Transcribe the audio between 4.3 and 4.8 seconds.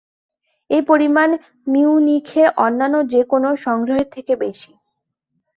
বেশি।